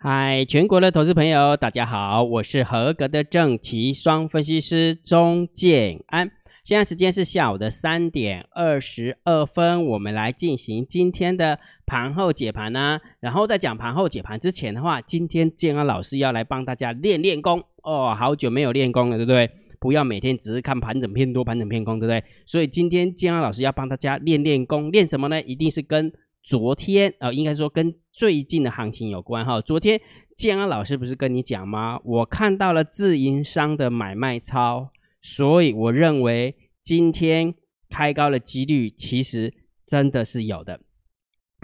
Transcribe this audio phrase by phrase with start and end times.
[0.00, 6.30] 嗨，全国的投资朋友，大家好，我是合格的正奇双分析师钟建安。
[6.62, 13.00] 现在时间是下午的三点二十二分，我们来进行今天的盘后解盘呢。
[13.18, 19.50] 然后在讲盘后解盘之前的话，今天建安老师要来帮大家练练功哦，好久没有练功了，对不对？
[19.80, 22.22] 不要每天只是看盘整偏多、盘整偏空，对不对？
[22.46, 25.42] 所以今天建安老师要帮大家练练功，练什么呢？
[25.42, 29.60] 一定是跟昨天呃，应该说跟最近的行情有关哈。
[29.60, 30.00] 昨天
[30.34, 32.00] 建安老师不是跟你讲吗？
[32.02, 34.90] 我看到了自营商的买卖超，
[35.22, 37.54] 所以我认为今天
[37.88, 39.54] 开高的几率其实
[39.86, 40.80] 真的是有的，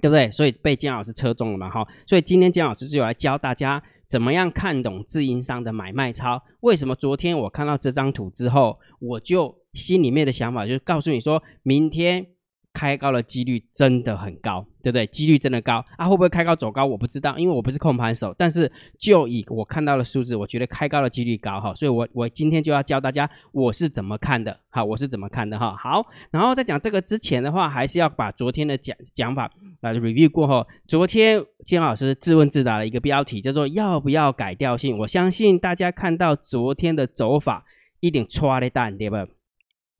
[0.00, 0.30] 对不对？
[0.30, 1.84] 所以被建老师车中了嘛哈。
[2.06, 6.40] 所以今天建老师就来教大家怎么样看懂自营商的买卖超。
[6.60, 12.28] 为什么昨天我看到这张图之后，我就心里面的想法就是告诉你说，明天。
[12.74, 15.06] 开高的几率真的很高，对不对？
[15.06, 16.08] 几率真的高啊！
[16.08, 16.84] 会不会开高走高？
[16.84, 18.34] 我不知道，因为我不是控盘手。
[18.36, 21.72] 但是就以我看到的数字，我觉得开高的几率高哈。
[21.72, 25.76] 所以，我我今天就要教大家我是怎么看的哈，我是怎么看的哈。
[25.76, 29.48] 好，然后在讲这个之前的话，还是要把昨天的讲讲法
[29.80, 30.66] 来 review 过后。
[30.88, 34.98] 昨天金老师自问自答的一个标题叫做“要不要改调性”。
[34.98, 37.64] 我相信大家看到昨天的走法，
[38.00, 39.24] 一定抓的蛋，对吧？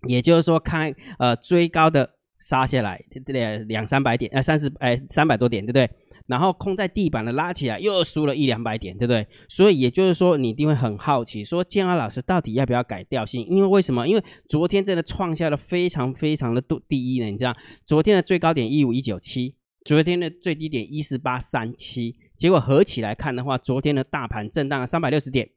[0.08, 2.13] 也就是说，开呃追高的。
[2.44, 5.88] 杀下来，两两三百点，呃，三十，哎，三百多点，对不对？
[6.26, 9.26] 然后空在地板的拉起来，又输了一两百点，对不对？
[9.48, 13.46] 所以也就是说，你一定会很好奇，说建安老师到底要不要改调性？
[13.48, 14.06] 因为为什么？
[14.06, 17.26] 因为昨天真的创下了非常非常的度第一呢？
[17.30, 17.56] 你知道，
[17.86, 25.48] 昨天的最高点一五一九七，昨天的最低点一四八三七，结果合起来看的话，昨天的大盘震荡了三百六十点。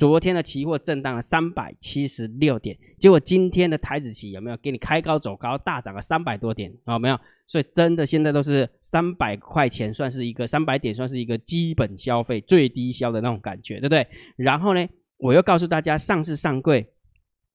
[0.00, 6.72] 昨天的期货震荡了三百七十六点，结果今天的台子期有没有给你开高走高，大涨了三百多点？
[6.86, 7.20] 有没有？
[7.46, 14.06] 所以真的现在都是三百块钱算是一个三百点算是一个基本消费最低消的那种感觉，对不对？
[14.36, 16.94] 然后呢，我又告诉大家，上市上柜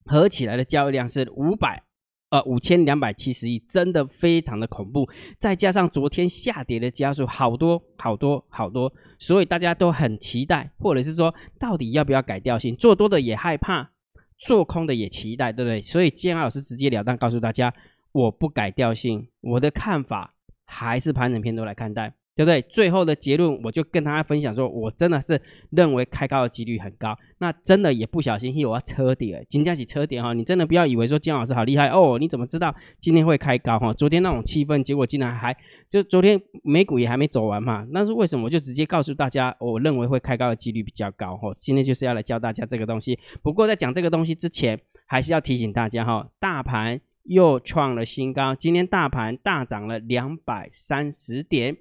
[0.05, 1.81] 合起来的交易量是五百。
[2.29, 5.07] 呃，五千两百七十亿，真的非常的恐怖。
[5.39, 12.75] 再加上昨天下跌的加速，好多好多好多，所以大家都很期待，或者是说，到底要不要改调性？
[12.75, 13.91] 做多的也害怕，
[14.39, 15.79] 做空的也期待，对不对？
[15.79, 17.73] 所以建安老师直截了当告诉大家，
[18.11, 20.33] 我不改调性，我的看法
[20.65, 22.13] 还是盘整偏多来看待。
[22.35, 22.61] 对不对？
[22.63, 27.17] 最后的结论，我就跟大家分享说，我真的是认为开高的几率很高。
[27.37, 30.33] 那真的也不小心，我要车跌，金价起车底哈。
[30.33, 33.93] 你真的不要以为说金老师好厉害哦，你怎么知道今天会开高哈？
[33.93, 35.55] 昨天那种气氛，结果竟然还
[35.89, 37.87] 就昨天美股也还没走完嘛。
[37.91, 38.45] 那是为什么？
[38.45, 41.55] 我就直接告诉大家，我认为会开高的几率比较高哈。
[41.57, 43.17] 今天就是要来教大家这个东西。
[43.41, 51.77] 不过在讲这个东西之前，还是要提醒大家哈，大盘又创了新高，今天大盘大涨了两百三十点。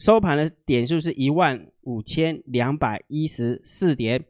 [0.00, 4.24] 收盘的点数是一万五千两百一十四点。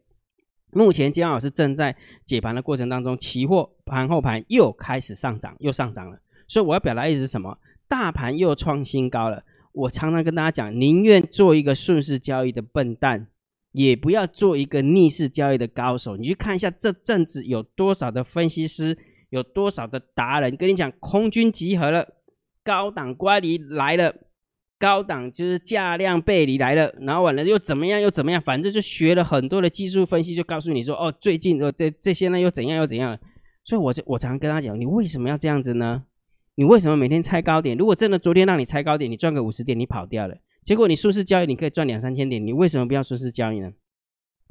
[0.72, 6.18] 目前姜老师正在解盘的过程当中，期货盘后盘又开始上涨，又上涨了。
[6.48, 7.56] 所以我要表达意思是什么？
[7.86, 9.44] 大盘又创新高了。
[9.70, 13.28] 我常常跟大家讲，宁愿做一个顺势交易的笨蛋，
[13.70, 16.16] 也不要做一个逆势交易的高手。
[16.16, 18.98] 你去看一下这阵子有多少的分析师，
[19.28, 22.14] 有多少的达人跟你讲，空军集合了，
[22.64, 24.12] 高档乖离来了。
[24.80, 33.16] 高档就是价量背离来了，然后完了又怎么样又怎么样，反正就学了很多的技术分析，就告诉你说，哦，最近哦这这些呢又怎样又怎样。
[33.62, 36.04] 所以我就我常跟他讲，你为什么要这样子呢？
[36.54, 37.76] 你为什么每天猜高点？
[37.76, 43.70] 如果真的昨天让你猜高点，你赚个五十点，你跑掉了，结果你顺势交易你可以赚两三千点，你为什么不要顺势交易呢？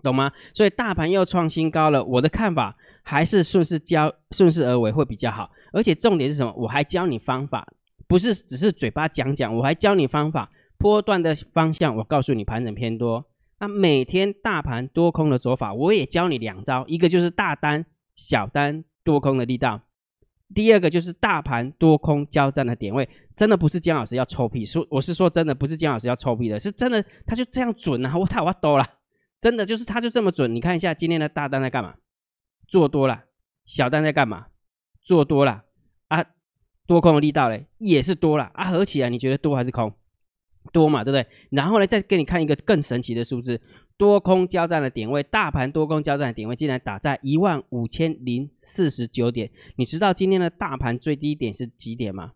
[0.03, 0.31] 懂吗？
[0.53, 6.53] 所以大盘又创新高了，我的看法还是顺势交顺势而为会比较好，而且重点是什么？
[6.55, 7.67] 我还教你方法。
[8.09, 10.51] 不是只是嘴巴讲讲，我还教你方法。
[10.79, 13.23] 波段的方向，我告诉你盘整偏多。
[13.59, 16.83] 那每天大盘多空的走法，我也教你两招。
[16.87, 17.85] 一个就是大单、
[18.15, 19.81] 小单多空的力道；
[20.55, 23.07] 第二个就是大盘多空交战的点位。
[23.35, 28.17] 真的不是姜老师要臭屁，说我是说真的，不是姜老师要臭屁的，是真的，他就这样准啊！
[28.17, 28.85] 我太我多了，
[29.39, 30.51] 真的就是他就这么准。
[30.51, 31.93] 你看一下今天的大单在干嘛？
[32.67, 33.25] 做多了。
[33.65, 34.47] 小单在干嘛？
[35.03, 35.65] 做多了。
[36.89, 39.93] 多空的力道嘞也是多了啊，合起来你觉得多还是空？
[40.73, 41.27] 多嘛，对不对？
[41.51, 43.61] 然后呢，再给你看一个更神奇的数字，
[43.95, 49.51] 多空交战的点位，大盘多空交战的点位竟然打在一万五千零四十九点。
[49.75, 52.31] 你知道今天的大盘最低点是几点吗？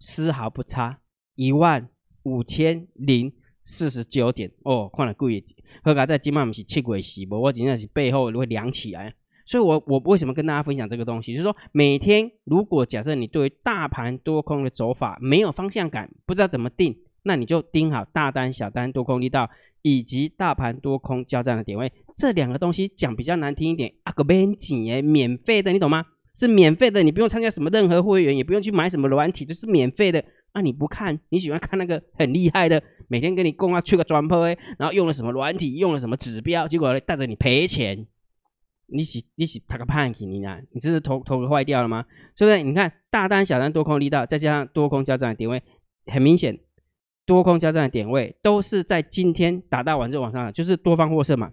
[0.00, 0.98] 丝毫不差，
[1.36, 1.88] 一万
[2.24, 3.32] 五千零
[3.64, 5.44] 四十九点哦，看了贵，
[5.84, 7.40] 何解在今晚不是七鬼洗不？
[7.40, 9.14] 我今天是背后会凉起来。
[9.46, 11.32] 所以，我我为什么跟大家分享这个东西？
[11.32, 19.48] 就是说，每天如果假设你对于大盘多空的走法没有方向感，不知道怎么定，那你就盯好大单、小单多空力道，
[19.82, 26.04] 以及大盘多空交战的点位，这两个东西讲比较难听一点，啊个免钱耶，免费的，你懂吗？
[26.34, 30.22] 是免费的，你不用参加什么任何会员，也不用去买什么软体，就是免费的。
[30.54, 34.44] 那你不看，你喜欢看那个很厉害的，每天跟你供啊去个专播，
[34.76, 38.06] 然后用了什么软体，用了什么指标，结果带着你赔钱。
[38.86, 40.58] 你洗你洗他个盼去你呢？
[40.70, 42.04] 你这是头头壳坏掉了吗？
[42.36, 42.62] 是不是？
[42.62, 45.62] 你看大单小单多空力道，再加上多空交战的点位，
[46.06, 46.58] 很明显，
[47.24, 51.52] 多空交战的点位都是在今天打到完之后往上，就是多方获胜嘛，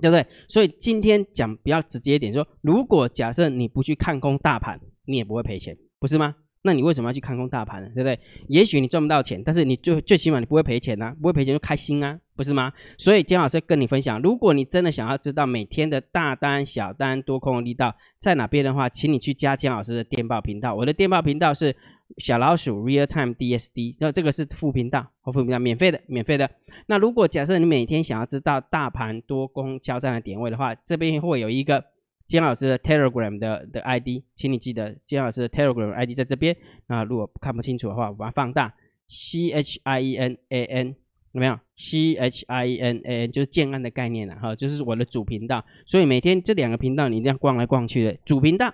[0.00, 0.26] 对不对？
[0.48, 6.34] 所以今天讲比较直接一点，说如果假设你不去看空大盘，你也不会赔钱，不是吗？
[6.66, 7.88] 那你为什么要去看空大盘呢？
[7.94, 8.18] 对不对？
[8.48, 12.72] 也许你赚不到钱，但是你最最起码你不会赔钱呐，不会赔钱就开心啊，不是吗？
[12.96, 20.74] 所以姜老师跟你分享，如果你真的想要知道每天的大单、小单、多空力道在哪边的话，请你去加姜老师的电报频道。
[20.74, 21.76] 我的电报频道是
[22.16, 26.50] 小老鼠 Real Time DSD，那这个是副频道和副频道，免费的，免费的。
[26.86, 31.84] 那如果假设你每天想要知道大盘多空交战的点位的话，这边会有一个。
[32.26, 36.56] 金老师的 Telegram 的的 ID，请你记得金老师的 Telegram ID 在这边。
[36.86, 38.74] 那如果看不清楚的话，我把它放大。
[39.06, 40.96] C H I E N A N
[41.32, 45.62] 有没有？C H I E N A N 就是建安的概念了哈，就是我的主频道。
[45.84, 48.16] 所以每天这两个频道你一定要逛来逛去的。
[48.24, 48.72] 主频道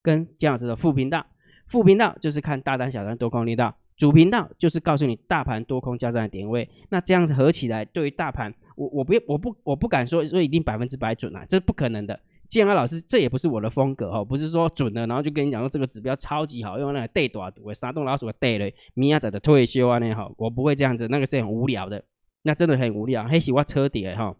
[0.00, 1.26] 跟金老师的副频道，
[1.66, 6.68] 副频道就是看大单、小单、多空力道，主频道就是告诉你大盘多空交战的点位。
[6.90, 12.18] 那这样子合起来，对于大盘，我我不我不我不敢说说一定百分之百准啊，这是不可能的。
[12.52, 22.04] 建安老师，这也不是我的风格哦，不是说准了，然后就跟你讲说这个指标超级好，用那个对多我杀动老鼠的对嘞，米亚仔的退休啊那好，我不会这样子，那个是很无聊的，
[22.42, 24.36] 那真的很无聊，黑喜欢车底哈。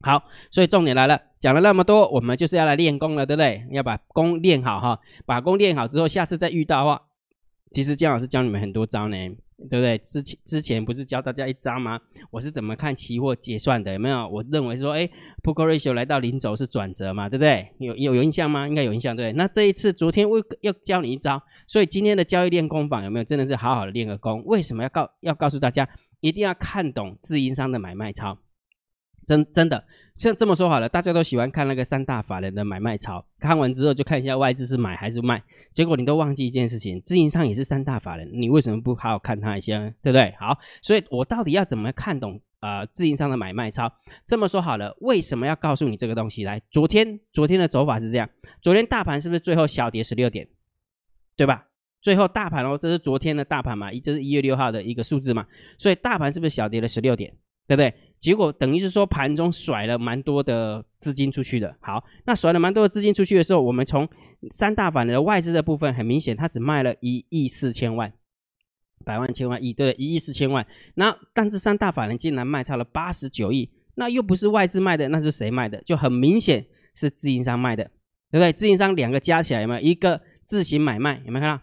[0.00, 3.64] 好，所以重点来了，讲了那么多，我们就是要来练功了，对不对？
[3.70, 7.02] 要把功练好哈，把功练好之后，下次再遇到的话，
[7.70, 9.16] 其实姜老师教你们很多招呢。
[9.58, 9.96] 对不对？
[9.98, 11.98] 之前之前不是教大家一招吗？
[12.30, 13.94] 我是怎么看期货结算的？
[13.94, 14.28] 有没有？
[14.28, 15.08] 我认为说，哎
[15.42, 17.72] ，Poker Ratio 来到零轴是转折嘛，对不对？
[17.78, 18.68] 有有有印象吗？
[18.68, 23.24] 应该有印象，对那这一次昨天我要教你一招，所以今天的交易练功坊有没有？
[23.24, 24.42] 真的是好好的练个功？
[24.44, 25.88] 为什么要告要告诉大家，
[26.20, 28.38] 一定要看懂自营商的买卖操？
[29.26, 29.84] 真真的，
[30.14, 35.42] 像这么说好了，大家都喜欢看那个三大法人的买卖操，看完之后就看一下外资是买还是卖，
[35.74, 40.32] 结果你都忘记一件事情，自营商也是三大法人，你为什么不好好看他一下，对不对？
[40.38, 43.92] 好，所以我到底要怎么看懂啊自营商的买卖操？
[44.24, 46.44] 这么说好了，为什么要告诉你这个东西？
[46.44, 48.30] 来，昨天昨天的走法是这样，
[48.62, 50.48] 昨天大盘是不是最后小跌十六点，
[51.36, 51.66] 对吧？
[52.00, 55.44] 最后大盘哦，这是昨天的大盘嘛，一这是一月六号的一个数字嘛，
[55.76, 57.34] 所以大盘是不是小跌了十六点？
[57.68, 57.92] 对不对？
[58.18, 61.76] 结果等于是说盘中甩了蛮多的资金出去的。
[61.80, 64.08] 好，那甩了蛮多的资金出去的时候，我们从
[64.50, 68.12] 三大板的外资的部分，很明显，它只卖了一亿四千万，
[69.04, 70.66] 百万千万亿，对，一亿四千万。
[70.94, 75.80] 那但这三大法人竟然卖差了八十九亿，那又不是外资卖的，那是谁卖的？
[75.82, 77.84] 就很明显是自营商卖的，
[78.30, 78.52] 对不对？
[78.52, 81.22] 自营商两个加起来有没有一个自行买卖？
[81.24, 81.62] 有没有看到？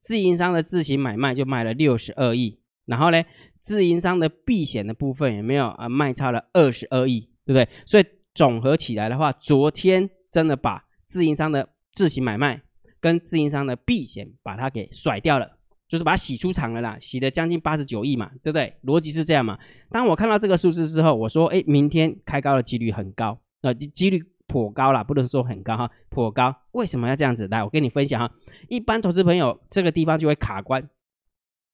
[0.00, 3.22] 自营商的自行买卖就卖了六十二亿，然后呢？
[3.60, 5.88] 自营商的避险的部分有没有啊？
[5.88, 7.66] 卖差了二十二亿，对不对？
[7.86, 8.04] 所以
[8.34, 12.60] 总合起来的话，昨天真的把自营商的自行买卖
[13.00, 15.50] 跟自营商的避险把它给甩掉了，
[15.88, 18.76] 就是把它洗出场了啦，洗了将近八十九亿嘛，对不对？
[18.84, 19.58] 逻辑是这样嘛？
[19.90, 26.54] 当我看到这个数字之后，我说，哎，明天开高的几率很高，呃，几率颇高啦，不能说很高哈，颇高。
[26.72, 27.48] 为什么要这样子？
[27.48, 28.30] 来，我跟你分享哈，
[28.68, 30.86] 一般投资朋友这个地方就会卡关。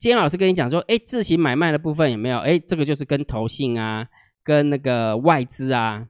[0.01, 2.39] 今天老师跟你讲说，哎，自行买卖的部分有没有？
[2.39, 4.09] 哎，这个就是跟投信啊，
[4.43, 6.07] 跟那个外资啊，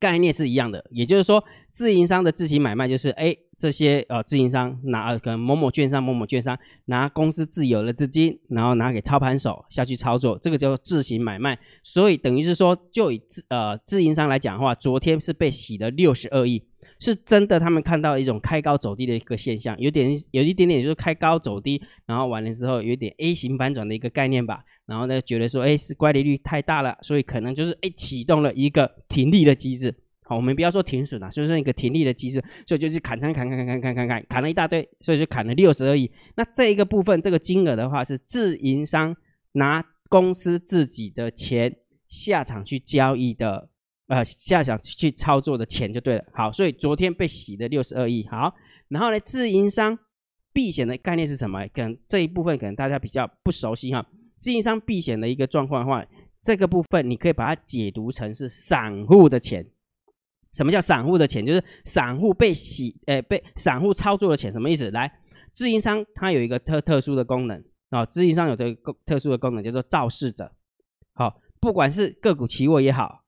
[0.00, 0.82] 概念是一样的。
[0.90, 11.58] 也就是说，自营商的自行买卖就是，哎，这些呃自营商拿可能某某券商、某某券商拿公司自有的资金，然后拿给操盘手下去操作，这个叫自行买卖。
[11.84, 16.64] 所以等于是说，就以自呃自营商来讲的话，昨天是被洗了六十二亿。
[17.00, 24.64] 是真的，他们看到一种开高走低的一个现象，有点有一点点就是开高走低，然后完了之后有点 A 型反转的一个概念吧。
[24.86, 29.94] 然后呢，觉得说，哎，是乖离率太大了，所以可能就是哎启动了一个停利的机制。
[30.24, 36.10] 好，我们不要说停损了、啊，就是一个停利的机制，所以就是砍仓砍砍砍砍砍砍砍,砍了一大堆，所以就砍了六十而已。
[36.36, 39.14] 那这一个部分，这个金额的话是自营商
[39.52, 41.76] 拿公司自己的钱
[42.08, 43.68] 下场去交易的
[44.08, 46.24] 呃，下想去操作的钱就对了。
[46.32, 48.26] 好，所以昨天被洗的六十二亿。
[48.26, 48.54] 好，
[48.88, 49.98] 然后呢，自营商
[50.52, 51.66] 避险的概念是什么？
[51.68, 54.04] 可能这一部分可能大家比较不熟悉哈。
[54.38, 56.02] 自营商避险的一个状况的话，
[56.42, 59.66] 这个部分你可以把它解读成是散户的钱。
[60.54, 61.44] 什么叫散户的钱？
[61.44, 64.50] 就是散户被洗，呃，被散户操作的钱。
[64.50, 64.90] 什么意思？
[64.90, 65.12] 来，
[65.52, 70.50] 自营商它有一个特特殊的功能啊，自营商有这个特殊的功能叫做肇事者。
[71.12, 71.40] 好。
[71.60, 73.24] 不管是个股期货也好，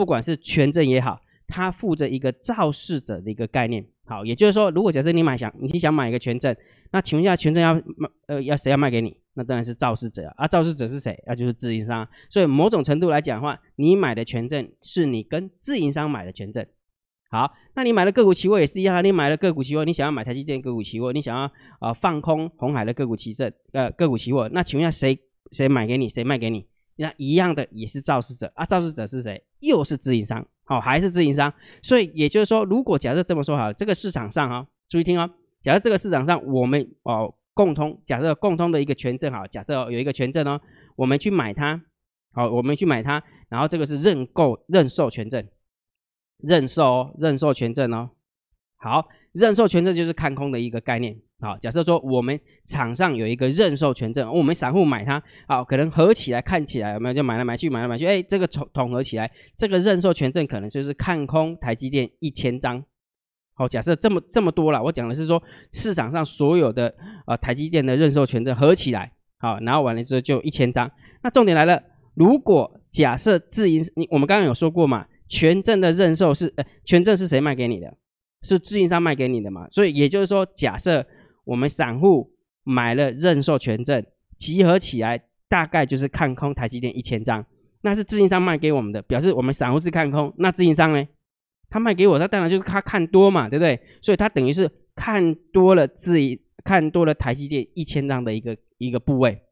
[0.00, 3.84] 不管是权证也好，它附着一个肇事者的一个概念。
[4.06, 6.56] 好，也就是说，如果假设你买想，你想买一个权证，
[6.90, 9.14] 那请问一下，权证要卖呃要谁要卖给你？
[9.34, 10.48] 那当然是肇事者啊。
[10.48, 11.22] 肇事者是谁？
[11.26, 12.08] 那就是自营商。
[12.30, 16.64] 所以某种程度来讲的话，你买的权证是你跟自营商买的权证。
[17.30, 19.02] 好，那你买的个股期货也是一样啊。
[19.02, 21.42] 你买了个股期货，你想要买台积电个股期货，你想要
[21.78, 25.20] 啊放空红海的个股期证呃个股期货，那请问一下谁
[25.52, 26.08] 谁买给你？
[26.08, 26.64] 谁卖给你？
[27.00, 28.64] 那一样的也是肇事者啊。
[28.66, 29.42] 肇事者是谁？
[29.60, 30.46] 又是自营商。
[30.64, 31.52] 好，还是自营商。
[31.82, 35.28] 所以也就是说，如果假设这么说好，这个市场上哈，注意听哦。
[35.60, 40.60] 假设这个市场上我们哦共通，假设共通的一个权证哈，假设有一个权证哦，
[40.96, 41.82] 我们去买它，
[42.32, 45.46] 好，我们去买它，然后这个是认购认授权证。
[46.38, 48.10] 认售哦，认售权证哦，
[48.76, 51.18] 好，认售权证就是看空的一个概念。
[51.40, 62.84] 好，假设说我们场上有一个认售权证，我们散户买它，好，可能合起来看起来有没有就买来买去，买来买去，哎，这个统统合起来，这个认售权证可能就是看空台积电一千张。
[63.54, 65.42] 好，假设这么这么多了，我讲的是说
[65.72, 66.94] 市场上所有的
[67.26, 70.90] 呃台积电的认售权证合起来，好，然后完了之后就一千张。
[71.22, 71.82] 那重点来了，
[72.14, 75.06] 如果假设自营，你我们刚刚有说过嘛？
[75.28, 77.96] 权证的认售是，呃，权证是谁卖给你的？
[78.42, 79.68] 是自营商卖给你的嘛？
[79.70, 81.06] 所以也就是说，假设
[81.50, 82.30] 我们散户
[82.62, 84.04] 买了认售权证，
[84.38, 87.44] 集合起来大概就是看空台积电一千张，
[87.80, 90.32] 那是自营商卖给我们的，表示我们散户是看空。
[90.38, 91.04] 那自营商呢？
[91.68, 93.80] 他卖给我，他当然就是他看多嘛，对不对？
[94.00, 99.42] 所以他等于是看多了自己，看多了台积电一千张的一个一个部位。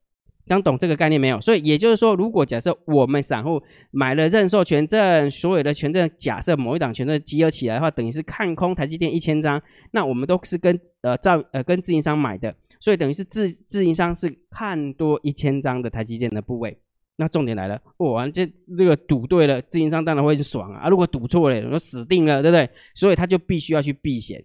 [0.49, 1.41] 讲懂这个概念没有？
[1.41, 3.63] 所以也就是说，如果假设我们散户
[3.93, 9.63] 买了认售权证，所有的权证假设某一档权证集合起来的话，等于是看空台积电一千张，
[9.93, 16.77] 那我们都是跟呃照呃跟自营商买的，所以等于是自自营商是看多一千张的台积电的部位。
[17.21, 20.89] 那重点来了，哇，这这个赌对了，自营商当然会爽啊！
[20.89, 22.71] 如果赌错了，我死定了，对不对？
[22.95, 24.45] 所以他就必须要去避险。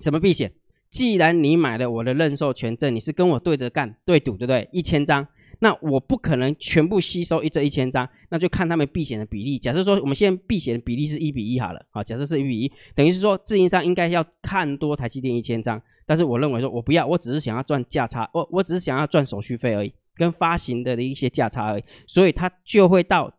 [0.00, 0.52] 什么避险？
[0.90, 4.68] 既然你买了我的认售权证，你是跟我对着干对赌，对不对？
[4.72, 5.26] 一千张，
[5.60, 9.58] 那我不可能全部吸收一这一千张，那就看他们避险的比例。
[9.58, 23.30] 假设说我们现在避险的比例是一比一好了，好，假设是一比一，等于是说自营商应该要看多台积电一千张，但是我认为说我不要，我只是想要赚价差，我我只是想要赚手续费而已，跟发行的的一些价差而已，所以他就会到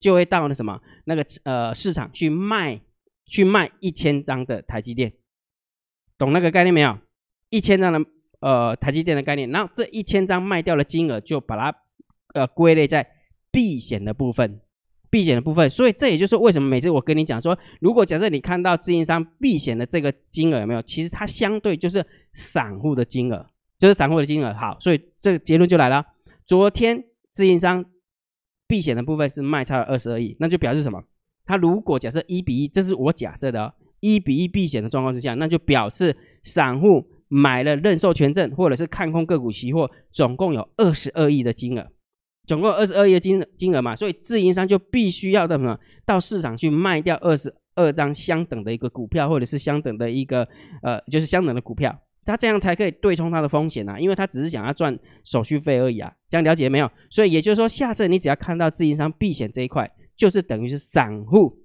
[0.00, 2.80] 就会到那什么那个呃市场去卖
[3.26, 5.12] 去卖一千张的台积电。
[6.18, 6.98] 懂那个概念没有？
[7.50, 8.00] 一千张的
[8.40, 11.78] 呃台积电的概念，然后这一千张卖掉的金额就把它
[12.34, 13.06] 呃归类在
[13.52, 14.60] 避险的部分，
[15.08, 15.70] 避险的部分。
[15.70, 20.82] 所以这也就是为什么每次我跟你讲说，如果假设你看到自营商避险的这个金额有没有？
[20.82, 23.46] 其实它相对就是散户的金额，
[23.78, 24.52] 就是散户的金额。
[24.54, 26.04] 好，所以这个结论就来了。
[26.44, 27.84] 昨天自营商
[28.66, 31.04] 避险的部分是卖超了二十二亿，那就表示什么？
[31.46, 33.74] 它如果假设一比一，这是我假设的。
[34.04, 41.90] 一比一避险的状况之下，那就表示散户买了认售权证或者是看空个股期货，总共有二十二亿的金额，
[42.46, 50.46] 总共二十二亿的金金额嘛，所以自营商就必须要到什么到市场去卖掉二十二张相等的一个股票，或者是相等的一个
[50.82, 56.90] 呃，就是相等的股票，他这样才可以对冲他的风险啊，因为他只是想要赚手续费而已啊，这样了解没有？
[57.08, 61.58] 所以也就是说，下次你只要看到自营商避险这一块，就是等于是散户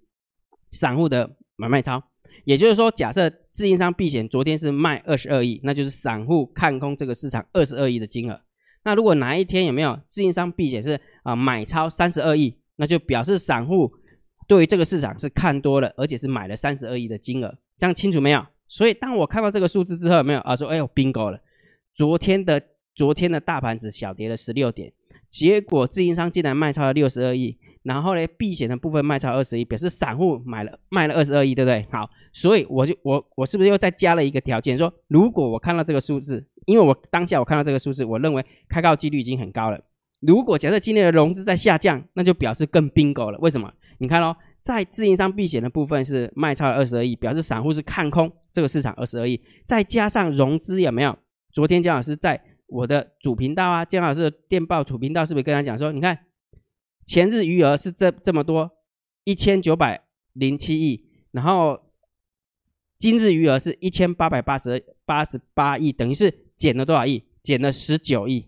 [0.72, 2.02] 散户的买卖超。
[2.46, 8.42] 也就是说，假设自营商避险昨天是卖二十二亿，那就是散户看空这个市场二十二亿的金额。
[8.84, 13.92] 那如果哪一天有没有自营商避险是啊买超三十二亿，那就表示散户
[14.48, 17.58] 对于这个市场是看多了，而且是买了三十二亿的金额。
[17.78, 18.46] 这样清楚没有？
[18.68, 21.40] 所以当我看到这个数字之后，有没有啊说哎呦 bingo 了，
[21.94, 22.62] 昨天的
[22.96, 24.92] 昨天的大盘只小跌了十六点，
[25.30, 27.58] 结果自营商竟然卖超了六十二亿。
[27.90, 31.84] 然后呢，避险的部分卖超二十亿，表示散户买了卖了二十二亿，对不对？
[31.92, 39.80] 好，所以我就我我是不是又再加了一个条件，说如果我看到这个数字，因为我当下我看到这个数字，我认为开高几率已经很高了。
[40.20, 43.40] 如果假设今天的融资在下降，那就表示更 bingo 了。
[43.40, 43.74] 为什么？
[43.98, 51.18] 你看哦，在自营商避险的部分是卖超了二十二亿，表示散户是看空这个市场二十二亿，再加上融资有没有？
[51.52, 56.16] 昨天姜老师在我的主频道啊，姜老师的电报主频道是不是跟他讲说，你看？
[57.10, 58.70] 前日余额是这这么多，
[59.24, 61.82] 一千九百零七亿，然后
[63.00, 67.24] 今日余额是一千八百八十八十八亿，等于是减了多少亿？
[67.42, 68.48] 减了十九亿。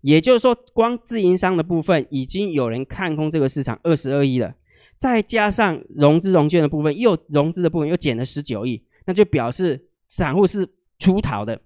[0.00, 4.54] 也就是说，光自营商的部分已经有人看空这个市场二十二亿了，
[4.96, 10.66] 再加上融资融券的部分，又融资的部分又减了十九亿，那就表示散户是
[10.98, 11.60] 出逃的，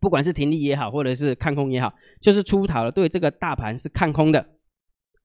[0.00, 4.50] 不管是停利也好，或者是看空也好，就是出逃了，对这个大盘是看空的。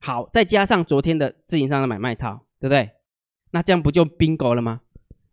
[0.06, 2.90] 好，再加上昨天的自营商的买卖超，对不对？
[3.52, 4.82] 那这样不就 bingo 了吗？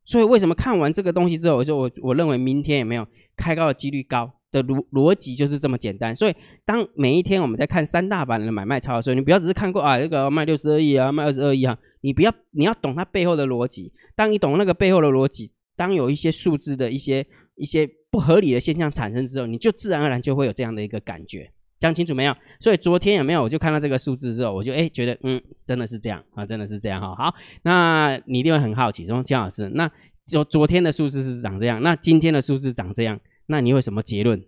[0.05, 3.05] 所以为什么看完这个东西之后，我说我我认为明天有没有
[3.37, 6.15] 开高的几率高的逻逻辑就是这么简单。
[6.15, 6.35] 所以
[6.65, 13.93] 当每一天我们在看三大板的买卖超的时候，你不要只是看过啊这个卖六十二亿啊，卖二十二亿啊，你不要你要懂它背后的逻辑。
[14.15, 21.51] 当你懂那个背后的逻辑，当有一些数字的一些一些不合理的现象产生之后，你就自然而然就会有这样的一个感觉。
[21.81, 22.37] 讲清楚没有？
[22.61, 23.43] 所以昨天有没有？
[23.43, 27.15] 我就看到这个数字之后，我就哎觉得嗯，真的是这样啊，真的是这样哈。
[27.15, 29.91] 好，那你一定会很好奇，说姜老师，那
[30.25, 34.45] 就昨天的数字是长这样，那今天的数字长这样，那你有什么结论？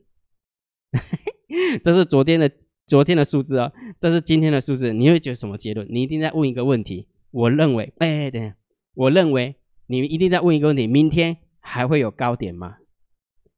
[1.82, 2.50] 这是昨天的
[2.86, 5.86] 昨天的数字哦，这是今天的数字，你会觉得什么结论？
[5.90, 7.08] 你一定在问一个问题。
[7.30, 8.54] 我认为，哎，等下，
[8.94, 12.76] 我认为你一定在问一个问题：明天还会有高点吗？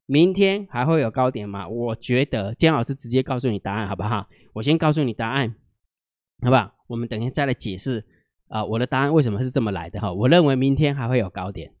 [0.07, 1.67] 明天还会有高点吗？
[1.67, 4.27] 我觉得姜老师直接告诉你答案好不好？
[4.53, 5.55] 我先告诉你答案，
[6.43, 6.71] 好不好？
[6.87, 8.05] 我们等一下再来解释
[8.47, 10.13] 啊，我的答案为什么是这么来的哈？
[10.13, 11.71] 我认为明天还会有高点，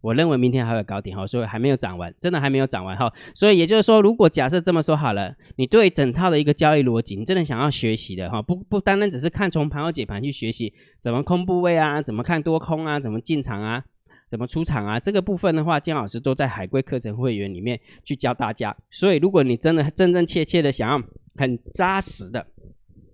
[0.00, 3.12] 我认为明天还会有高点哈，所以还没有涨完，真的还没有涨完哈。
[3.34, 13.82] 所以也就是说，如果假设这么说好了，你对整套的一个交易逻辑，你真的想要学习的哈，不不单单只是看从盘后解盘去学习怎么空部位啊，怎么看多空啊，怎么进场啊。
[14.32, 14.98] 怎么出场啊？
[14.98, 18.74] 这个部分的话，姜老师都在海龟课程会员里面去教大家。
[18.90, 20.98] 所以，如果你真的真真切切的想要
[21.34, 22.46] 很扎实的，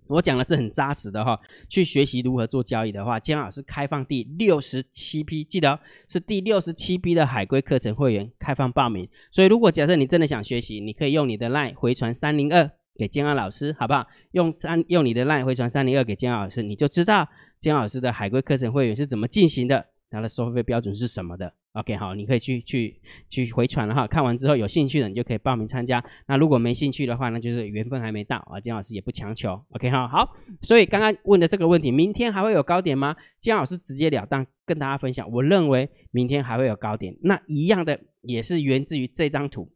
[0.06, 1.36] 我讲的是很扎实的哈，
[1.68, 9.08] 去学习如何做交易的话，姜老师开放第六十七批，记得是第六十七批的海龟课程会员开放报名。
[9.32, 14.06] 所以，如果假设你真的想学习，你可以用你的 LINE 回传三零二给姜老师，好不好？
[14.30, 19.84] 用三用你的 LINE 回传三零二给姜老师，你就知道姜老师的海龟课程会员是怎么进行的。
[20.10, 24.06] 它的收费标准是什么的？OK，好，你可以去去去回传了哈。
[24.06, 26.02] 看完之后有兴趣的，你就可以报名参加。
[26.26, 28.58] 那如果没兴趣的话，那就是缘分还没到啊。
[28.58, 29.62] 金老师也不强求。
[29.70, 30.34] OK，好，好。
[30.62, 33.14] 所以刚刚问的这个问题，明天还会有高点吗？
[33.38, 37.14] 金老师直截了当跟大家分享，我认为明天还会有高点。
[37.22, 39.70] 那一样的也是源自于这张图，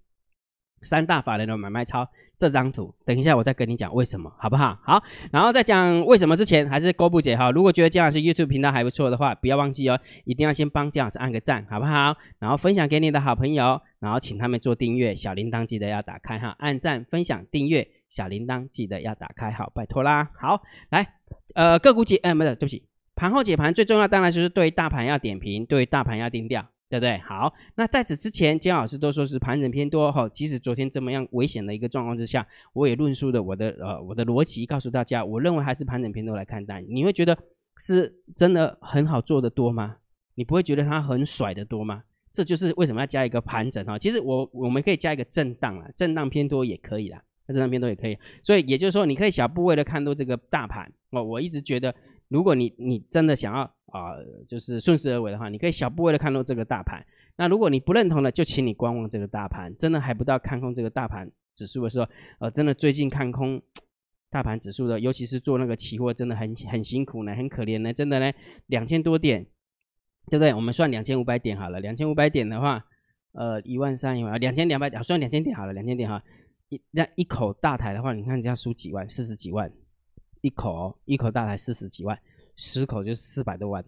[0.82, 2.08] 三大法人的买卖超。
[2.42, 4.76] 这张图，等一下我再跟你讲为什么，好不好？
[4.82, 5.00] 好，
[5.30, 7.52] 然后在讲为什么之前，还是勾布姐哈。
[7.52, 12.16] 如果觉得姜老师 YouTube 频道还不错的话，不要忘记哦，一定要先帮姜老师按个赞，好不好？
[12.40, 20.28] 然后分享给你的好朋友，然后请他们做订阅，小铃铛记得要打开哈，按赞、分享、订阅，小铃铛记得要打开，好，拜托啦。
[20.36, 21.06] 好，来，
[21.54, 22.82] 呃，个股解，哎，没有，对不起，
[23.14, 26.66] 盘后解盘最重要，当然就是对大盘要点评，对大盘要定调。
[26.92, 27.16] 对不对？
[27.20, 30.28] 好，那在此之前，姜老师都说是盘整偏多哈。
[30.28, 36.82] 即使昨天这么样危险的一个状况之下，我也论述了我的呃我的逻辑，告诉大家，我认为还是盘整偏多来看待。
[36.82, 37.38] 你会觉得
[37.78, 39.96] 是真的很好做的多吗？
[40.34, 42.02] 你不会觉得它很甩的多吗？
[42.30, 43.98] 这就是为什么要加一个盘整哈。
[43.98, 48.18] 其实我我们可以加一个震荡啊，震荡偏多也可以啦，震荡偏多也可以。
[48.42, 51.24] 所以也就是说，你可以小部位的看多这个大盘哦。
[51.24, 51.94] 我一直觉得，
[52.28, 53.74] 如果你你真的想要。
[53.92, 54.16] 啊，
[54.48, 57.04] 就是顺势而为的话，你可以小部位的看到这个大盘。
[57.36, 59.74] 那如果你不认同的，就请你观望这个大盘。
[59.78, 62.06] 真的还不到看空这个大盘指数的时候，
[62.40, 63.60] 呃，真的最近看空
[64.30, 67.92] 大盘指数的，尤其是做那个期货，真的很很辛苦呢，很可怜呢。
[67.92, 68.32] 真的呢，
[68.66, 69.44] 两千多点，
[70.30, 70.52] 对不对？
[70.54, 71.80] 我们算两千五百点好了。
[71.80, 72.84] 两千五百点的话，
[73.32, 76.22] 呃，一万三一万，两千两百点，算两千点好了，两千点哈。
[76.70, 79.70] 一那一口大台的话，你看人家输几万，四十几万，
[80.40, 82.18] 一口一口大台四十几万。
[82.64, 83.84] 十口就是四百多万，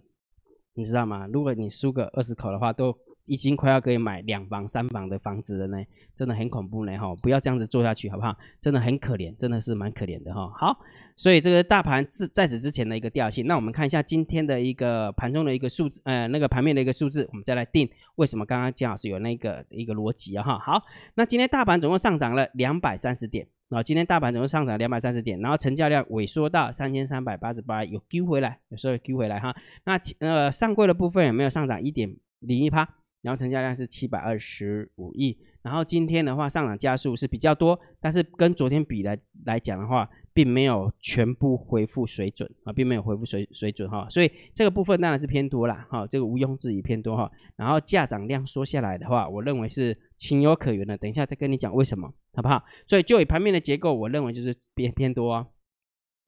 [0.74, 1.28] 你知道吗？
[1.32, 2.92] 如果你输个二十口的话，都
[3.24, 5.78] 已经快要可以买两房三房的房子了呢，
[6.16, 7.14] 真的很恐怖呢哈！
[7.22, 8.36] 不要这样子做下去，好不好？
[8.60, 10.50] 真的很可怜，真的是蛮可怜的哈。
[10.58, 10.76] 好，
[11.16, 20.58] 所以这个大盘自在此之前的一个调性，那我们看一下今天的一个盘中的一个数字，呃，那个盘面的一个数字，我们再来定为什么刚刚姜老师有那个一个逻辑啊哈。
[20.58, 20.82] 好，
[21.14, 23.46] 那今天大盘总共上涨了两百三十点。
[23.70, 29.54] 啊，今天大盘总共上涨两百三十点，然后成交量萎缩到三千三百八十八，有丢回来，有时候丢回来哈。
[29.84, 32.88] 那呃上柜的部分有没有上涨一点零一趴？
[33.22, 35.38] 然后成交量是七百二十五亿。
[35.64, 40.08] 然后今天的话上涨加速是比较多，但是跟昨天比来来讲的话。
[40.36, 47.30] 并没有全部恢复水准啊，并没有恢复水水准哈，所以这个部分当然是偏多啦哈，这个毋庸置疑偏多哈。
[47.54, 50.98] 然后价涨量缩下来的话，我认为是情有可原的。
[50.98, 52.64] 等一下再跟你讲为什么，好不好？
[52.84, 55.46] 所以就以盘面的结构，我认为就是偏偏多，哦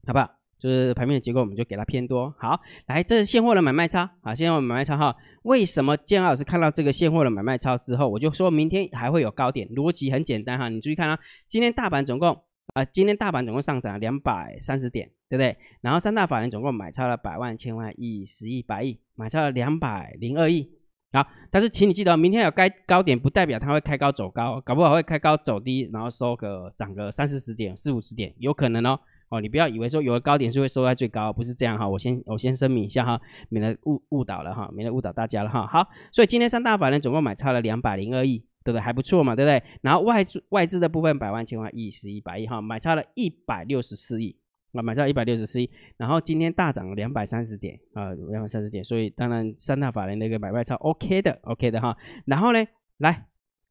[0.07, 0.36] 好不好？
[0.59, 2.35] 就是盘面的结构，我们就给它偏多。
[2.39, 5.15] 好，来，这是现货的买卖差啊，现货买卖差哈。
[5.43, 9.69] 为什么建老师看到这个现货的买卖差之后，我就说明天还会有高点？
[9.69, 12.43] 逻辑很简单哈，你注意看啊，今天大盘总共。
[12.75, 15.57] 啊，今天大盘总共上涨两百三十点，对不对？
[15.81, 20.69] 然后三大法人总共买超了百万、千万、亿、十亿、百亿，买超了两百零二亿。
[21.13, 28.99] 好，但是请你记得，明天有该高点，不代表它会开高走高，搞不好会开高走低，然后收个涨个三四十点、四五十点，有可能哦。
[29.29, 31.89] 哦，你不要以为说有个高点就会收在最高，不是这样哈。
[31.89, 35.67] 我先我先声明一下哈，免得误误导了哈，免得误导大家了哈。
[35.67, 38.81] 好，所以今天三大法人总共买超了两百零二亿，对不对？
[38.81, 39.61] 还不错嘛，对不对？
[39.83, 44.37] 然后外资外资的部分百万、千万、亿、十一、百亿哈，买超了一百六十四亿
[44.75, 45.69] 啊，买超一百六十四亿。
[45.97, 51.97] 然后今天大涨两百三十点啊，两百三十点，所以当然三大法人那个买卖超 OK 的，OK 的哈。
[52.27, 52.65] 然后呢，
[52.99, 53.27] 来，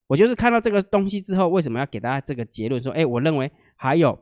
[0.07, 4.19] 我就是看到这个东西之后，为什么要给大家这个结论说，哎，我认为还有。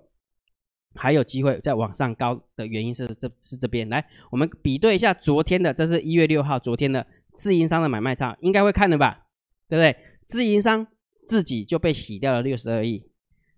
[0.95, 9.25] 还有机会再往上高的原因是这是这边来，我们比对一下昨天的，这是一月六号昨天的自营商的买卖差，应该会看的吧，
[9.67, 9.95] 对不对？
[10.27, 10.86] 自营商
[11.25, 13.10] 自己就被洗掉了六十二亿，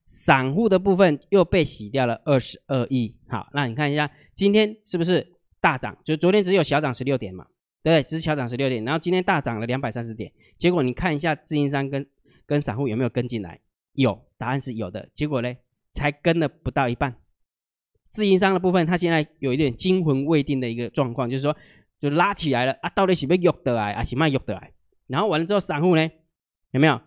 [0.05, 3.15] 散户的部分又被洗掉了二十二亿。
[3.27, 5.97] 好，那你看一下今天是不是大涨？
[6.03, 7.45] 就昨天只有小涨十六点嘛，
[7.83, 8.03] 对不对？
[8.03, 12.05] 只是小涨十六点，然后今天大涨了两百三十点，结果你看一下自营商跟
[12.45, 13.59] 跟散户有没有跟进来？
[13.93, 15.09] 有，答案是有的。
[15.13, 15.53] 结果呢，
[15.91, 17.15] 才跟了不到一半。
[18.15, 21.53] 自营商的部分，它现在有一点惊魂未定的一个状况，就是说，
[21.99, 24.71] 就拉起来了啊，到底是不是喐得来啊，是卖喐得来？
[25.07, 26.09] 然后完了之后，散户呢，
[26.71, 26.97] 有没有？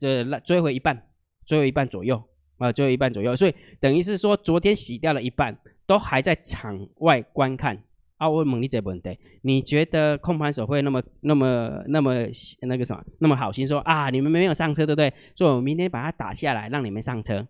[0.00, 0.08] 就
[0.40, 1.02] 追回一半，
[1.44, 2.22] 追回一半左右
[2.56, 7.82] 啊，追回一半左右，所以等于是说，昨天洗掉了一半，都还在场外观看
[8.16, 8.26] 啊。
[8.26, 12.14] 我问你这问题，你觉得控盘手会那么、那么、那么
[12.62, 15.12] 那个什么，那么好心说啊，你们没有上车，对不对？
[15.34, 17.46] 所以我明天把它打下来，让你们上车，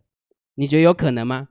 [0.56, 1.48] 你觉得有可能吗？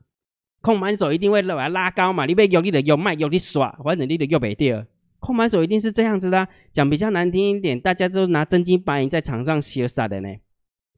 [0.66, 2.26] 控盘手一定会把它拉高嘛？
[2.26, 4.84] 你被用力的用卖用力耍，反正你的又没掉。
[5.20, 10.30] 控盘手一定是这样子的，讲比较难听一点，大家都拿真金白银在场上潇洒的呢，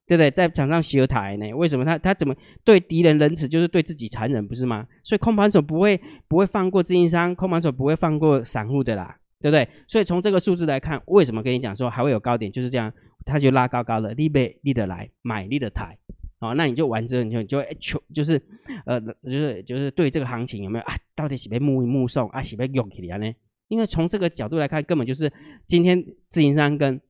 [0.05, 0.31] 对不对？
[0.31, 1.51] 在场上修台呢？
[1.53, 4.87] 为什么他他怎么对敌人仁慈，就是对自己残忍，不是吗？
[5.03, 5.99] 所以控盘手不会
[6.29, 9.67] 不会放过自营商，控盘手不会放过散户的啦，对不对？
[9.85, 12.49] 所以从这个数字来看，为什么跟你讲说还会有高点？
[12.49, 12.89] 就是这样，
[13.25, 15.97] 他就拉高高了，你被你的来买你的台。
[16.39, 18.41] 哦，那你就玩之后，你就你就求，就是，
[18.85, 20.93] 呃，就是就是对这个行情有没有啊？
[21.15, 23.33] 到底是被目目送啊，是被用起来呢？
[23.67, 25.31] 因为从这个角度来看，根本就是
[25.65, 27.01] 今天自营商跟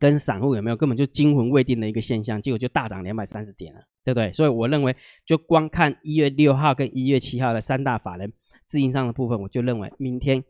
[0.00, 4.32] 跟散户有没有根本就惊魂未定的一个现象，结果就大涨两百三十点了，对不对？
[4.32, 8.32] 所以我认为，就光看一月六号跟一月七号的三大法人
[8.66, 10.42] 自营商的部分，我就认为明天。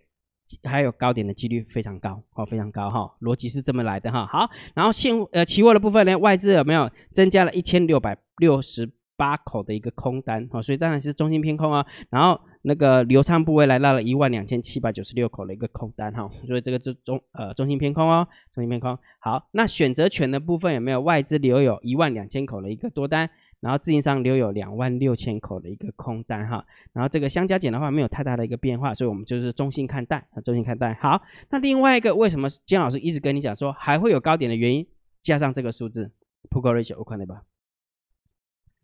[0.63, 4.27] 还有高点的几率非常高，哦，非常高哈，逻辑是这么来的哈。
[4.27, 10.49] 好，然后现呃期货的部分呢，外资有没有增加了一千六百六十八口的一个空单？
[10.53, 11.85] 哦，所以当然是中心偏空啊。
[12.11, 18.99] 然后那个流畅部位来到了一万两千七百九十六口的一个空单哈，所以这个是中呃中心偏空哦，中心偏空。
[19.19, 23.29] 好，那选择权的部分有没有外资留有一万两千口的一个多单？
[23.61, 30.95] 然后自营商留有两万六千口的一个空单哈，然后这个相加减的话没有太大的一个变化，所以我们就是中性看待，中性看待。
[30.95, 34.87] 好，那另外一个为什么姜老师一直跟你讲说还会有高点的原因，
[35.23, 36.13] 加上这个数字
[36.51, 37.43] ，Put Ratio 我看对吧？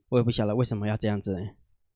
[0.08, 1.48] 我也不晓得为什么要这样子，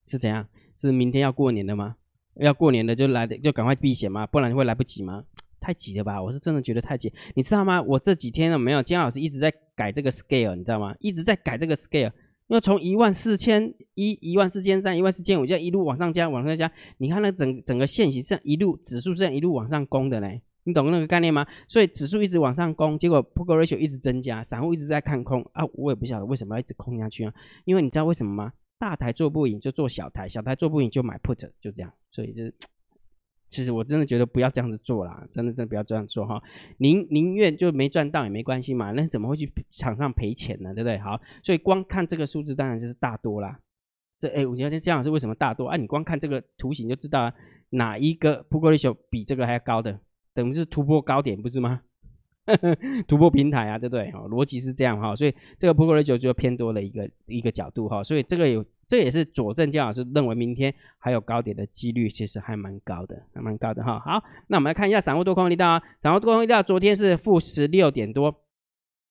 [0.06, 0.46] 是怎样？
[0.76, 1.96] 是明天要过年的吗？
[2.34, 4.26] 要过年的就来的就赶快避险吗？
[4.26, 5.24] 不然会来不及吗？
[5.58, 6.22] 太急了吧？
[6.22, 7.80] 我是真的觉得太急，你知道吗？
[7.80, 10.94] 我这几天都没有姜老师一直在改这个 scale，你知道吗？
[11.00, 12.12] 一直在改这个 scale。
[12.48, 21.46] 因为从一万四千一、一万四千三、一万四千五这样一路往上加、往上加，你看那整整个线型这样一路指数这样一路往上攻的嘞，你懂那个概念吗？
[21.66, 27.34] 所以指数一直往上攻，结果 p u ratio 一直增加，散户一直在看空啊，我也不晓得为什么要一直空下去啊？
[27.64, 28.52] 因为你知道为什么吗？
[28.78, 32.54] 大台做不赢就做小台，小台做不赢就买 put，就这样，所以就是。
[33.48, 36.42] 其实我真的觉得不要这样子做啦，真的真的不要这样做哈。
[36.78, 40.74] 宁宁愿就没赚到也没关系嘛，那怎么会去场上赔钱呢？
[40.74, 40.98] 对不对？
[40.98, 43.58] 好，所以光看这个数字，当然就是大多啦。
[44.18, 45.76] 这哎，我觉得这样是为什么大多啊？
[45.76, 47.32] 你光看这个图形就知道
[47.70, 50.00] 哪一个 p u g ratio 比这个还要高的，
[50.34, 51.82] 等于是突破高点，不是吗？
[53.06, 54.10] 突破平台啊，对不对？
[54.10, 58.64] 哦，逻辑是这样哈，所以这个 p u g ratio 就偏多了一个一个角度哈，所以这个有。
[58.88, 63.98] 这也是佐证姜老师认为明天还有高点的几率，其实还蛮高的，还蛮高的哈。
[63.98, 68.32] 好，那我们来看一下散户多空力道啊，散户多空力道昨天是负十六点多，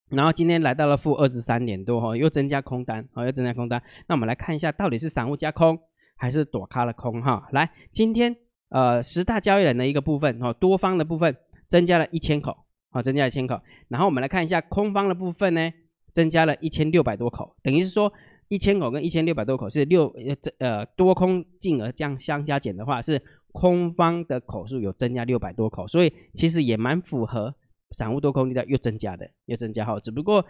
[0.10, 3.84] 然后今天来到了负二十三点多哈，又增加空单，好，又增加空单。
[4.08, 5.78] 那我们来看一下，到底是散户加空
[6.16, 7.46] 还是躲开了空哈？
[7.52, 8.34] 来，今天
[8.70, 11.36] 呃十大交易人的一个部分哈，多方的部分
[11.68, 12.56] 增加了一千口，
[12.92, 13.60] 好，增加一千口。
[13.90, 15.70] 然后我们来看一下空方的部分呢，
[16.14, 18.14] 增加了一千六百多口，等于是说。
[18.48, 27.56] 一千口跟一千六百多口是六呃这呃多空净额这样相加减的话，是空方的口数有增加六百多口，所以其实也蛮符合
[27.92, 30.00] 散户多空力量又增加的又增加哈。
[30.00, 30.46] 只不过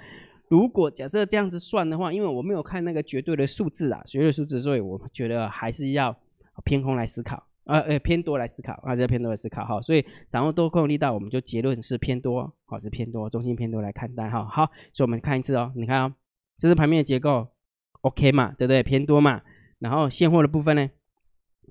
[0.49, 6.15] 如果假设这样子算的话，因为我没有看那个绝对的数字啊，绝对数字，所以我觉得还是要
[6.63, 9.81] 偏空来思考， 呃呃偏多来思考，还是要偏多来思考哈。
[9.81, 14.43] 所以散户多空力道，我们就结论是偏多，好是偏多，中心偏多来看待哈。
[14.45, 16.13] 好，所以我们看一次哦，你看哦，
[16.59, 17.47] 这是盘面的结构。
[18.05, 18.83] OK 嘛，对不对？
[18.83, 19.41] 偏多嘛，
[19.79, 20.87] 然后现货的部分呢，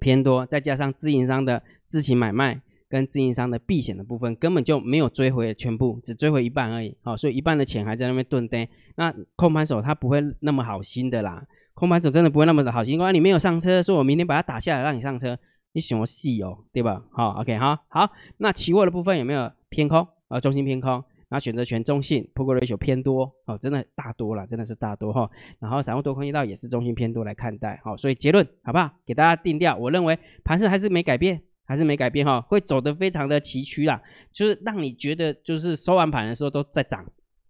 [0.01, 6.97] 偏多，再加上自营商的自行买卖跟自营商的避险的部分，根本就没有追回全部，只追回一半而已。
[7.03, 8.68] 好，所以一半的钱还在那边蹲呆。
[8.97, 12.99] 那空盘手他不会那么好心的啦，空盘手真的不会那么的好心。
[13.14, 15.38] 你没有上车，说我明天把它打下来让你上车，
[15.73, 17.05] 你什么戏哦，对吧？
[17.12, 18.11] 好，OK，好，好。
[18.38, 20.05] 那期货的部分有没有偏空？
[20.27, 21.05] 啊，中心偏空。
[21.29, 25.31] 然后选择权中性，Poker Ratio 偏多，哦，真的大多了，真的是大多哈。
[25.59, 28.91] 然后散户多空一道也是中性偏多来看待，好，所以结论好不好？
[29.07, 34.01] 给大家定调，我认为盘势还是没改变，还是没改变哈，会走得非常的崎岖啦，
[34.33, 37.05] 就是让你觉得就是收完盘的时候都在涨，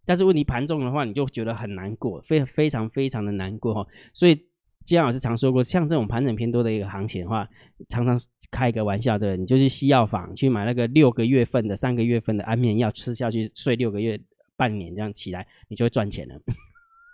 [0.06, 4.46] 但是问题盘中的话你就觉得很难过，非非常非常的难过哈，所以。
[4.84, 7.48] 姜老师常说过，像这种盘整偏多的一个行情的话，
[7.88, 8.16] 常常
[8.50, 14.20] 开一个玩笑对，你就去西药房去买那个六个月份的、三个月份的安眠药，吃下去睡六个月、
[14.56, 16.34] 半年这样起来，你就会赚钱了。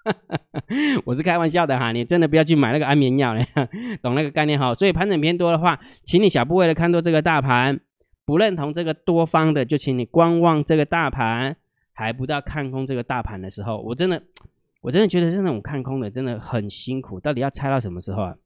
[1.04, 3.44] 我是开玩笑的哈，你真的不要去买那个安眠药了，
[4.02, 4.74] 懂那个概念哈。
[4.74, 7.78] 所以盘整偏多的话，请你小部位的看多这个大盘，
[8.24, 11.56] 不认同这个多方的，就请你观望这个大盘，
[11.92, 14.22] 还不到看空这个大盘的时候，我真的。
[14.80, 17.20] 我真的觉得是那种看空的，真的很辛苦。
[17.20, 18.36] 到底要猜到什么时候啊？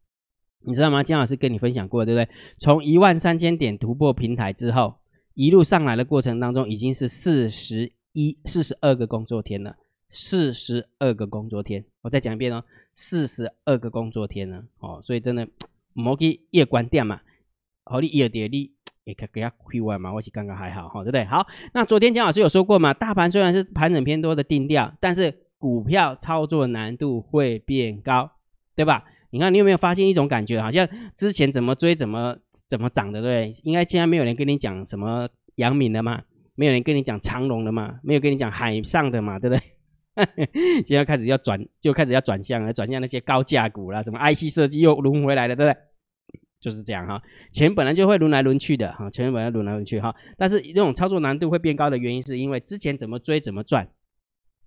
[0.66, 1.02] 你知道吗？
[1.02, 2.28] 姜老师跟你分享过，对不对？
[2.58, 4.96] 从一万三千点突破平台之后，
[5.34, 9.76] 一路上来的过程当中，已经是四十一、四十二个工作天了。
[10.08, 14.64] 四十二个工作天，我再讲一遍哦，四十二个工作天了。
[14.78, 15.48] 哦，所以真的，
[15.92, 17.20] 摩去夜关店嘛，
[17.84, 18.70] 好，你夜跌你
[19.04, 21.24] 也可给他亏完嘛，我是刚刚还好哈，对不对？
[21.24, 28.30] 好，那昨天姜老师有说过嘛，大盘虽然是盘整偏多的定调，但是股票操作难度会变高，
[28.76, 29.02] 对吧？
[29.30, 32.36] 你看，你有没有发现一种感觉，好像之前怎么追怎么
[32.68, 33.50] 怎么涨的，对？
[33.62, 36.20] 应该现在没有人跟你讲什么阳明的嘛，
[36.54, 40.82] 没有人跟你讲长隆的嘛，没有跟你讲海上的嘛，对不对？
[40.84, 45.80] 现在开始要转，就开始要转向了，转向那些高价股了，什么 IC 设计又轮回来了，对不对？
[46.60, 47.22] 就是这样哈，
[47.54, 53.88] 钱本来就会轮来轮去的哈，钱本来轮来轮去哈，但是那种操作难度会变高的原因，是因为之前怎么追怎么赚。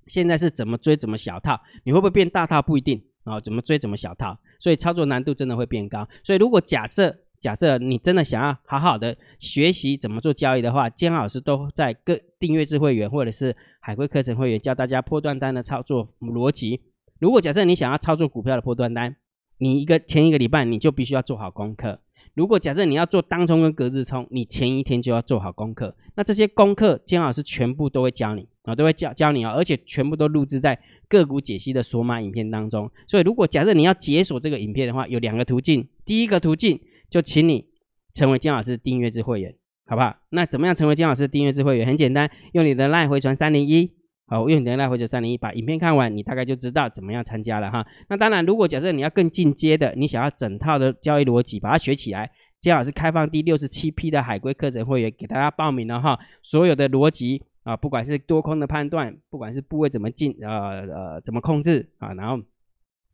[0.08, 3.40] 现在是怎么追怎么小套，你会不会变大套不一定啊？
[3.40, 6.08] 怎么追怎么小套，所以操作难度真的会变高。
[6.24, 16.82] 所以如果假设假设你真的想要好好的学习怎么做交易的话，姜老师都在各订阅制会员或者是海龟课程会员教大家破断单的操作逻辑。
[17.20, 19.16] 如果假设你想要操作股票的破断单，
[19.60, 22.00] 你一个前一个礼拜你就必须要做好功课。
[22.34, 25.96] 如果假设你要做当冲跟隔日冲，你前一天就要做好功课。
[26.16, 30.78] 那这些功课，金老师全部都会教你啊，都会教教你啊，而且全部都录制在
[31.08, 32.92] 个股解析的索马影片当中。
[33.08, 35.88] 所以，如果假设你要解锁这个影片的话，有两个途径。
[36.06, 36.78] 第一个途径
[37.10, 37.66] 就请你
[38.14, 40.14] 成为金老师订阅制会员，好不好？
[40.32, 41.88] 那怎么样成为金老师订阅制会员？
[41.88, 43.90] 很简单，用你的赖回传三零一。
[44.30, 47.88] 好，用你的赖回传三零一，把影片看完，你大概就知道怎么样参加了哈。
[48.10, 52.30] 那当然，如果假设你要更进阶的，你想要整套的交易逻辑把它学起来。
[52.60, 62.42] 金老师开放第六十七批的海龟课程会员给大家报名了哈，所有的逻辑啊，不管是多空的判断，不管是部位怎么进，呃呃怎么控制啊，然后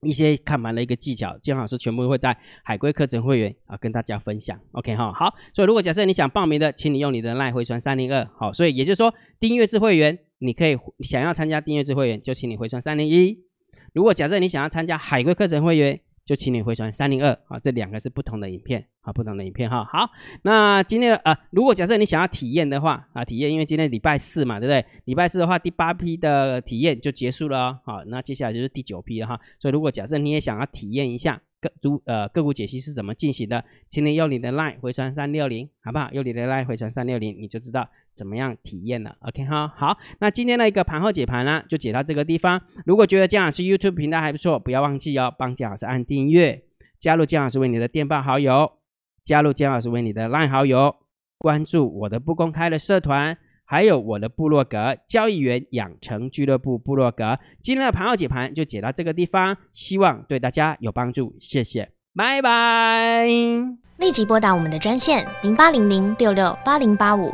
[0.02, 4.60] 一些看盘的一个技巧，金老师全部会在海龟课程会员啊跟大家分享。
[4.74, 13.40] OK 哈，好，所以如果假设你想报名的，请你用你的赖回传三零二，好，所以也就是说订阅制会员，你可以想要参加订阅制会员，就请你回传三零一。
[13.94, 19.84] 如果假设你想要参加海龟课程会员，就请你回传三零二啊，这两个是不同的影片啊，不同的影片哈。
[19.84, 20.10] 好，
[20.44, 24.86] 那今天啊，如果假设你想要体验的话啊，体验，因为今天礼拜四嘛，对不对？
[25.06, 27.80] 礼拜四的话，第八批的体验就结束了哦。
[27.84, 29.40] 好，那接下来就是第九批了哈。
[29.60, 31.42] 所以如果假设你也想要体验一下。
[31.64, 33.64] 个如呃个股解析是怎么进行的？
[33.88, 36.10] 请你用你的 line 回传三六零，好不好？
[36.12, 39.16] 用你的 line 回传三六零，你就知道怎么样体验了。
[39.22, 42.62] OK 哈，好，那今天的一个盘后解盘呢，就解到这个地方。
[42.86, 46.64] 如果觉得姜老师 YouTube 频道还不错，不要忘记哦，帮姜老师按订阅，
[47.00, 48.72] 加入姜老师为你的电报好友，
[49.24, 50.96] 加入姜老师为你的 line 好友，
[51.38, 53.38] 关注我的不公开的社团。
[53.66, 63.26] 还有我的部落格交易员养成俱乐部部落格，今天的盘后解盘就解到这个地方，希望对大家有帮助，谢谢，拜拜。
[63.98, 67.34] 立即拨打我们的专线零八零零六六八零八五